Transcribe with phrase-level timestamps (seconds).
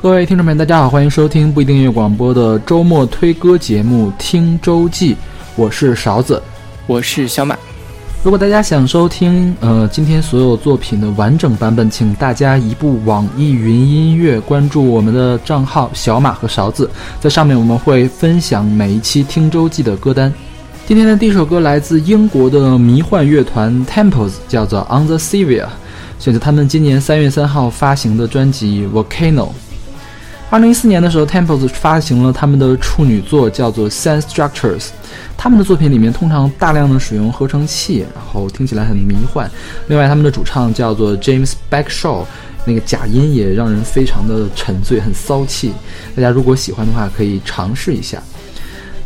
[0.00, 5.14] 各位听众朋友，大家好，欢迎收听不一定音乐广播的周末推歌节目《听周记》，
[5.56, 6.40] 我是勺子，
[6.86, 7.58] 我是小马。
[8.22, 16.88] 如果大家想收听呃今天所有作品的完整版本，请大家移步网易云音乐，关注我们的账号小马和勺子，
[17.18, 20.32] 在上面我们会分享每一期听周记的歌单。
[20.86, 25.66] 今天的第一首歌来自英国的迷幻乐团 Temples，叫做 On the Severe，
[26.20, 29.48] 选择他们今年三月三号发行的专辑 Volcano。
[30.50, 34.86] 二零一四年的时候，Temples 发行了他们的处女作，叫做 Sense Structures。
[35.36, 39.48] 他们的作品里面通常大量的使用合成器，然后听起来很迷幻。
[39.88, 42.24] 另外，他们的主唱叫做 James Backshaw，
[42.64, 45.74] 那个假音也让人非常的沉醉，很骚气。
[46.16, 48.18] 大家如果喜欢的话，可以尝试一下。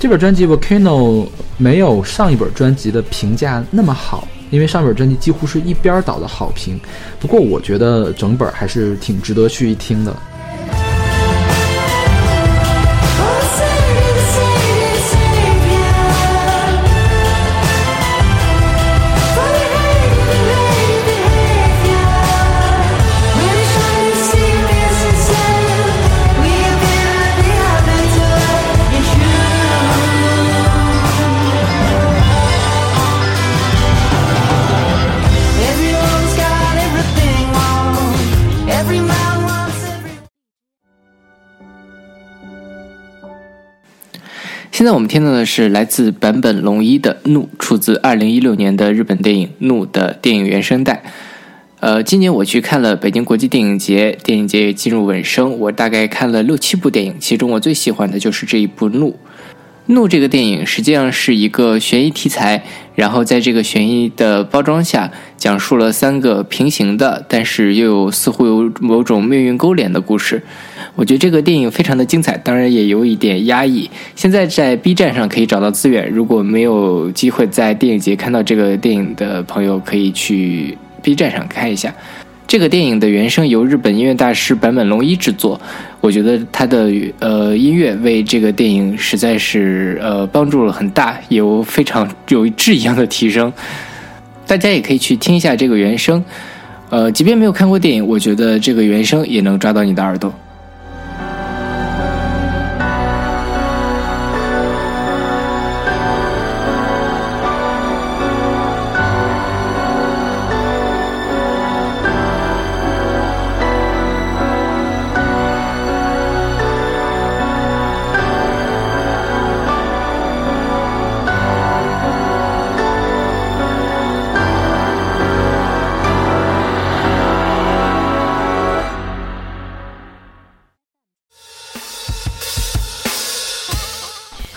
[0.00, 6.80] 这本专辑 Volcano 没有上一本专辑的评价那么好，因为上本专辑几乎是一边倒的好评。
[7.20, 10.16] 不过，我觉得整本还是挺值得去一听的。
[44.86, 51.02] 现在我们听到的是来自坂本龙一的《怒》，出自二零一六年的日本电影《怒》的电影原声带。
[51.80, 59.10] 呃，今年我去看了北京国际电影节，电影节也进入尾声，我大概看了六七部电影，其中我最喜欢的就是这一部《怒》。
[59.86, 62.62] 怒这个电影实际上是一个悬疑题材，
[62.94, 70.42] 然后在这个悬疑的包装下，讲述了三个平行的，但是又有似乎有某种命运勾连的故事。
[70.96, 73.88] 我觉得这个电影非常的精彩，当然也有一点压抑。
[74.16, 81.94] 现在在 B 站上可以找到资源，如果没有机会在电影节看到这个电影的朋友，可以去 B 站上看一下。
[82.46, 85.60] 这个电影的原声由日本音乐大师坂本龙一制作，
[86.00, 93.52] 我觉得他的呃音乐为这个电影实在是呃帮助了很大，有非常有质一样的提升。
[94.46, 96.24] 大家也可以去听一下这个原声，
[96.88, 100.32] 呃，即便没有看过电影，我觉得这个原声也能抓到你的耳朵。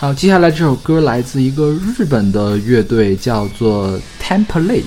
[0.10, 4.82] 好，接下来这首歌来自一个日本的乐队，叫做 Temple。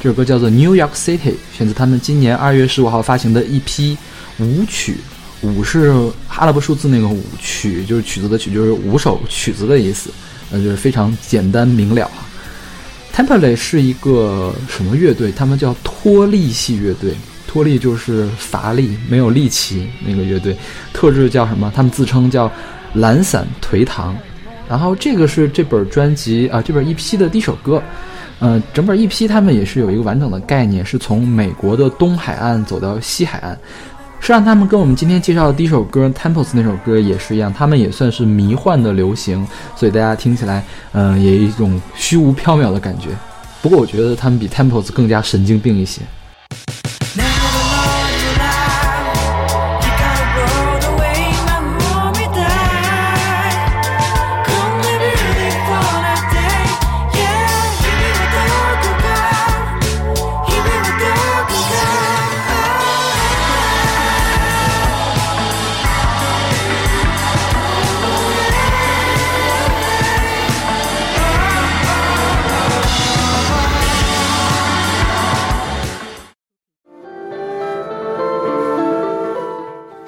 [0.00, 3.98] 这首歌叫做 New York City，选择他们今年二月十五号发行的一批
[4.38, 4.98] 舞曲。
[5.40, 5.92] 舞是
[6.28, 10.08] 阿拉伯数字那个舞曲，就是曲子的曲，就是五首曲子的意思。
[10.52, 12.22] 呃，就是非常简单明了哈。
[13.12, 15.32] Temple 是一个什么乐队？
[15.32, 17.16] 他们叫脱力系乐队。
[17.48, 20.56] 脱力就是乏力、没有力气那个乐队。
[20.92, 21.72] 特质叫什么？
[21.74, 22.48] 他们自称叫
[22.94, 24.16] 懒散颓唐。
[24.70, 27.82] 然后这个是这本专辑啊，这本 EP 的第一首歌，
[28.38, 33.58] 嗯，整本 EP 他们也是有一个完整的概念，是从美国的东海岸走到西海岸。
[34.20, 39.44] 实际上，他们跟我们今天介绍的第一首歌《Temples》那首歌也是一样，他们也算是迷幻的流行，
[39.74, 43.08] 所以大家听起来，嗯，也有一种虚无缥缈的感觉。
[43.60, 46.02] 不过，我觉得他们比 Temples 更加神经病一些。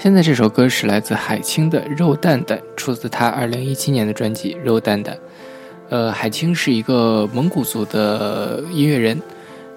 [0.03, 5.15] 现在这首歌是来自海清的《肉蛋蛋》，出自他二零一七年的专辑《肉蛋蛋》。
[5.91, 9.23] 呃，海清是一个蒙古族的音乐人，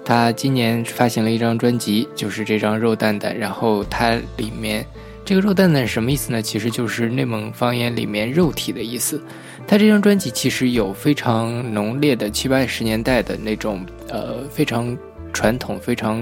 [0.04, 3.36] 他今年发行了一张专辑，就是这张《肉蛋蛋》。
[3.38, 4.84] 然后它里面
[5.24, 6.42] 这个“肉蛋蛋”什么意思呢？
[6.42, 9.22] 其实就是内蒙方言里面“肉体”的意思。
[9.64, 14.98] 他这张专辑其实有非常浓烈的七八十年代的那种呃非常
[15.32, 16.20] 传统、非常。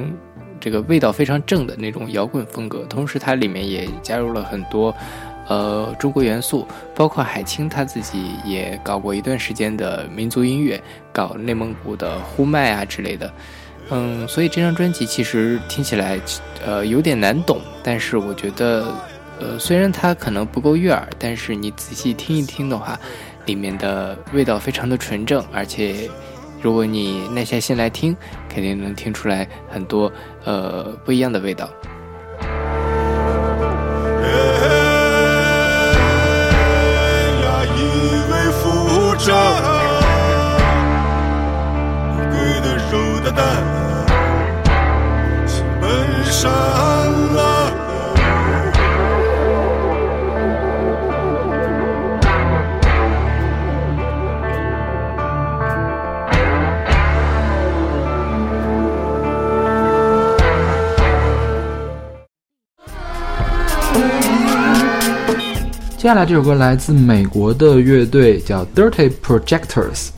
[0.65, 4.97] 这个味道非常正的那种摇滚风格，同时它里面也加入了很多
[5.47, 10.83] 呃中国元素，包括海清他自己也搞过一段时间的民族音乐，
[11.13, 13.31] 搞内蒙古的呼麦啊之类的。
[13.91, 16.19] 嗯，所以这张专辑其实听起来
[16.65, 18.87] 呃有点难懂，但是我觉得
[19.39, 22.99] 呃虽然它可能不够悦耳，但是你仔细听一听的话，
[23.45, 26.09] 里面的味道非常的纯正，而且。
[26.65, 28.17] 如果你耐下心来听，
[28.49, 30.11] 肯定能听出来很多
[30.45, 31.69] 呃不一样的味道。
[66.05, 70.09] 接下来这首歌来自美国的乐队叫 Dirty Projectors。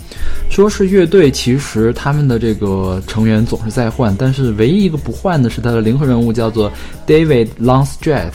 [0.50, 6.72] 说是乐队，其实他们的这个成员总是在换，但是唯一一个不换的是他的灵魂人物，叫做
[7.06, 8.32] David Longstreth。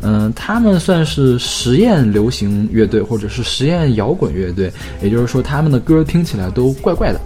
[0.00, 4.72] 嗯，他们算是实验流行乐队或者是实验摇滚乐队，
[5.02, 7.20] 也就是说他们的歌听起来都怪怪的。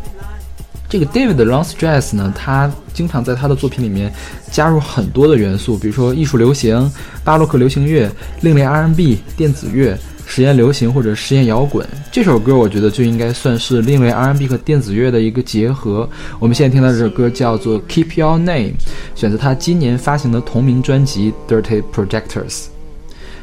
[0.88, 4.10] 这个 David Longstreth 呢，他经常在他的作品里面
[4.50, 6.90] 加入很多的元素，比如说艺术流行、
[7.22, 11.86] 巴洛克流行乐、另类 R&B、电子乐、实验流行或者实验摇滚。
[12.10, 16.08] 这首歌我觉得就应该算是另类 R&B 和电子乐的一个结合。
[16.38, 18.72] 我们现在听到这首歌叫做 Keep Your Name，
[19.14, 22.68] 选择他今年发行的同名专辑 Dirty Projectors。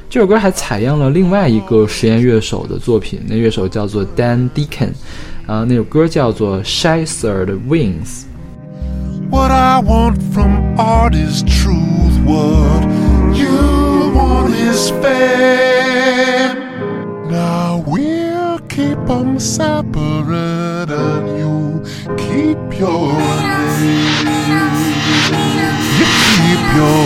[0.09, 4.91] 这首歌还采样了另外一个实验乐手的作品，那乐手叫做 Dan Deacon。
[5.47, 12.19] 啊，那首歌叫做《Shattered Wings》。What I want from art is truth.
[12.25, 12.85] What
[13.35, 16.57] you want is fame.
[17.31, 21.83] Now we'll keep them separate and you
[22.17, 24.11] keep your name.
[25.99, 26.07] You
[26.37, 27.04] keep your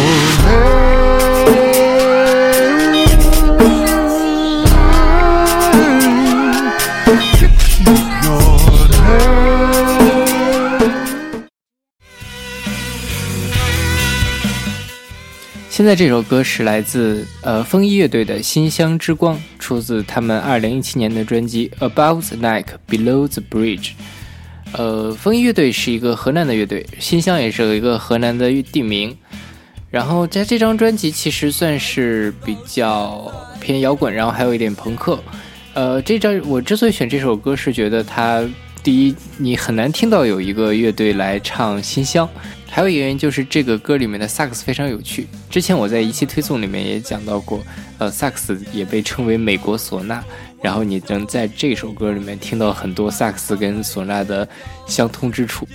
[15.89, 23.87] 在这首歌是来自呃风衣乐队的《馨香之光》，出自他们二零一七年的专辑《Above the Neck, Below the Bridge》。
[24.73, 29.17] 呃，风衣乐队是一个河南的乐队，馨香也是有一个河南的地名。
[29.89, 33.25] 然后在这张专辑其实算是比较
[33.59, 35.19] 偏摇滚，然后还有一点朋克。
[35.73, 38.47] 呃，这张我之所以选这首歌，是觉得它
[38.83, 42.29] 第一你很难听到有一个乐队来唱馨香。
[42.71, 45.27] 还有一个原因就是这个歌里面的萨克斯非常有趣。
[45.49, 47.61] 之前我在一期推送里面也讲到过，
[47.97, 50.23] 呃，萨克斯也被称为美国唢呐。
[50.61, 54.47] 然后你能在这首歌里面听到很多萨克斯跟唢呐的
[54.87, 55.67] 相通之处。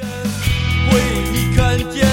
[0.93, 1.00] 为
[1.32, 2.03] 你看见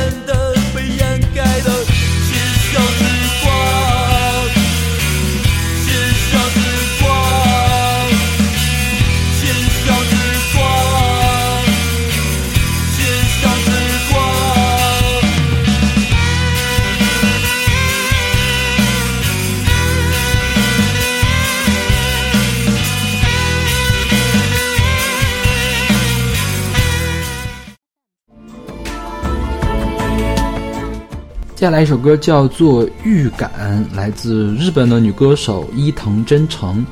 [31.61, 33.51] 接下来一首歌叫做《预感》，
[33.95, 36.83] 来自日本的女歌手伊藤真诚。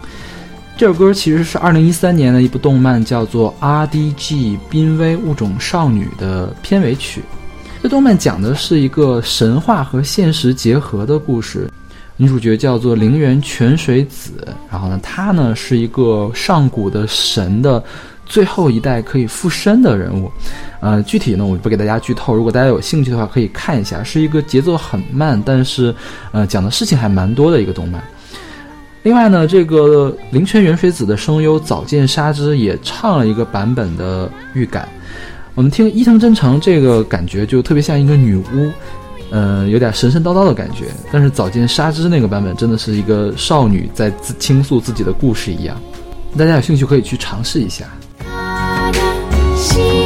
[0.78, 4.60] 这首歌其实是二零一三年的一部动漫，叫做《R.D.G.
[4.70, 7.24] 濒危物种少女》的片尾曲。
[7.82, 11.68] 这动漫讲的是一个神话和现实结合的故事，
[12.16, 14.48] 女主角叫做陵园泉水子。
[14.70, 17.84] 然后呢，她呢是一个上古的神的。
[18.30, 20.32] 最后一代可以附身的人物，
[20.80, 22.36] 呃，具体呢我就不给大家剧透。
[22.36, 25.94] 如果大家有兴趣的话，可以看一下，是一个节奏很慢，但是
[26.32, 28.02] 呃讲的事情还蛮多的一个动漫。
[29.02, 34.88] 另外呢，这个灵泉元水子的声优早见沙织也唱了一个版本的预感。
[35.56, 38.72] 我们听伊藤真诚这个感觉就特别像一个女巫，
[39.32, 40.86] 呃，有点神神叨叨的感觉。
[41.12, 45.76] 但是早见沙织那个版本真的是一个少女在自倾诉自己的故事一样。
[46.38, 47.86] 大家有兴趣可以去尝试一下。
[49.60, 49.99] she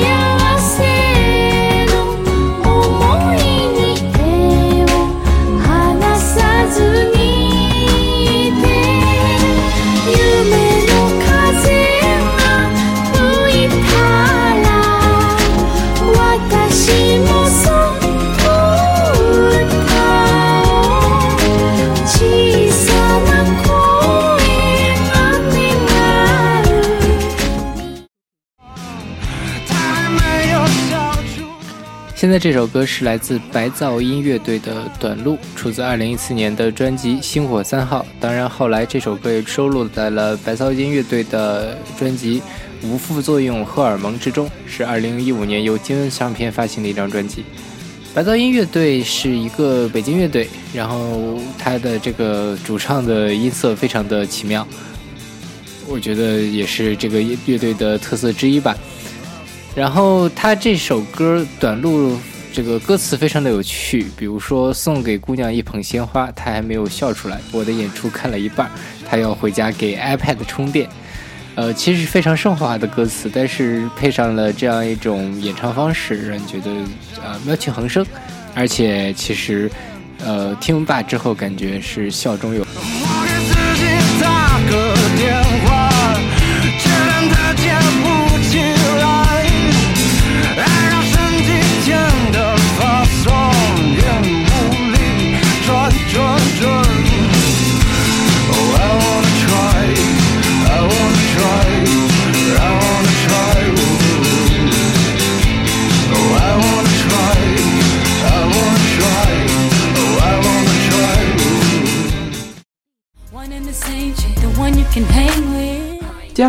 [32.24, 38.02] 现在这首歌是来自白噪音乐队的《短路》，出自2014年的专辑《星火三号》。
[38.18, 42.42] 当然，后来这首歌也收录在了白噪音乐队的专辑
[42.88, 47.44] 《无副作用荷尔蒙》之中，是2015年由金恩唱片发行的一张专辑。
[48.14, 54.66] 白噪音乐队是一个北京乐队，然后他的这个主唱的音色非常的奇妙，
[55.90, 58.74] 我觉得也是这个乐队的特色之一吧。
[59.76, 62.12] 然后他这首歌《短路》
[62.54, 67.40] 这个歌词非常的有趣，比如说送给姑娘一捧鲜花，她还没有笑出来。
[67.52, 68.70] 我的演出看了一半，
[69.10, 70.88] 她要回家给 iPad 充电。
[71.56, 76.70] 呃，其实是非常生活化的歌词，但是配上了这样一种演唱方式，让人觉得
[77.24, 78.06] 呃妙趣横生，
[78.54, 79.70] 而且其实
[80.24, 82.63] 呃听罢之后感觉是笑中有。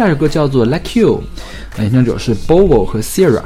[0.04, 1.22] 下来这歌叫做《Like You》，
[1.82, 3.40] 演唱者是 Bobo 和 Sierra。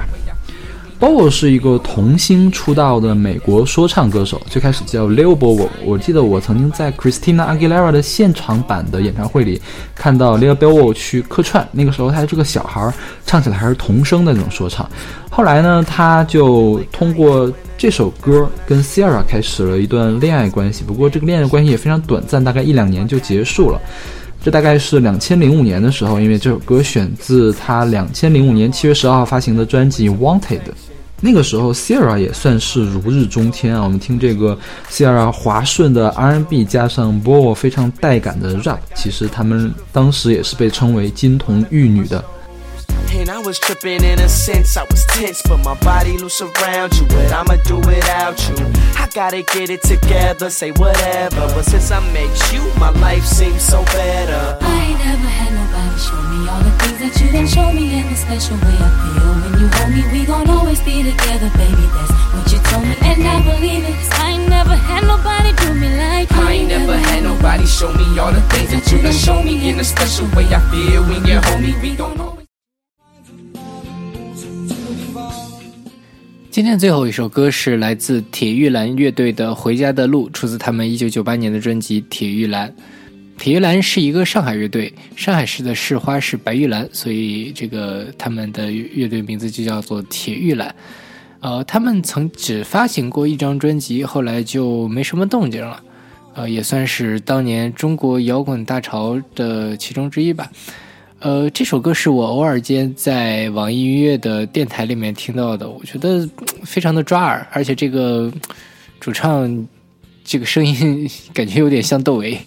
[0.99, 5.69] Bobo 是一个童星出道的美国说唱歌手，最开始叫 Lil Bobo。
[5.85, 9.63] 我记得我曾经在 Christina Aguilera 的现场版的演唱会里
[9.95, 12.93] 看到 Leo Bobo 去客串，那个时候他是个小孩，
[13.25, 14.91] 唱起来还是童声的那种说唱。
[15.31, 23.81] 后来呢，他就通过这首歌跟 Sierra 开始了一段恋爱关系，不过这个恋爱关系也非常短暂，大概一两年就结束了。
[24.43, 30.41] 这大概是两千零五年的时候，因为这首歌选自他两千零五年七月十二号发行的专辑《Wanted》。
[31.21, 33.83] 那个时候，Sierra 也算是如日中天啊。
[33.83, 34.57] 我们听这个
[34.89, 42.25] Sierra 滑顺的 R&B 加上 Bo 非常带感的 rap，其实他们当时也是被称为金童玉女的。
[43.29, 47.07] And I was tripping in a sense, I was tense, but my body loose around you.
[47.09, 48.57] But I'ma do without you.
[48.97, 51.45] I gotta get it together, say whatever.
[51.53, 54.57] But since I met you, my life seems so better.
[54.63, 58.01] I ain't never had nobody show me all the things that you done show me
[58.01, 58.77] in a special way.
[58.81, 61.85] I feel when you hold me, we gon' always be together, baby.
[61.85, 63.93] That's what you told me, and I believe it.
[63.93, 66.37] Cause I ain't never had nobody do me like you.
[66.41, 69.69] I ain't never had nobody show me all the things that you done show me
[69.69, 70.49] in a special way.
[70.49, 72.28] I feel when you hold me, we gon'
[76.59, 82.69] 今天最后一首歌是来自铁玉兰乐队的《回家的路》，出自他们1998年的专辑《铁玉兰》。
[83.39, 90.75] 铁玉兰是一个上海乐队，上海市的市花是白玉兰，所以这个他们的乐队名字就叫做铁玉兰。
[91.39, 95.81] 呃，他们曾只发行过一张专辑，后来就没什么动静了。
[96.35, 100.51] 呃，也算是当年中国摇滚大潮的其中之一吧。
[101.21, 106.29] 呃，这首歌是我偶尔间在网易音乐的电台里面听到的，我觉得
[106.63, 108.33] 非常的抓耳，而且这个
[109.01, 109.67] 主唱
[110.23, 112.39] 这个声音感觉有点像窦唯。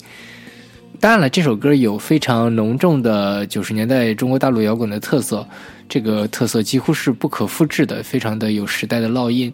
[1.02, 5.46] 当然了，这首歌有非常浓重的九十年代中国大陆摇滚的特色，
[5.90, 9.52] 这个特色几乎是不可复制的，非常的有时代的烙印。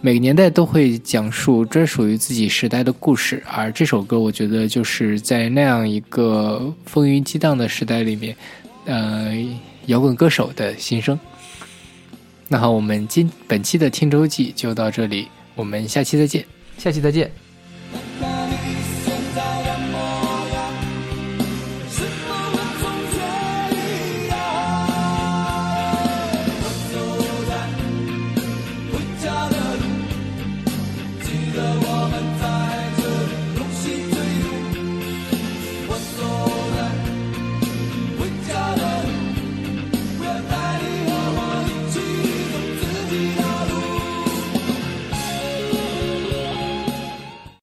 [0.00, 8.36] 每个年代都会讲述专属于自己时代的故事，而这首歌我觉得就是在那样一个风云激荡的时代里面，
[8.84, 9.34] 呃，
[9.86, 11.18] 摇滚歌手的心声。
[12.46, 15.26] 那好，我们今本期的听周记就到这里，
[15.56, 16.44] 我们下期再见，
[16.78, 17.47] 下期再见。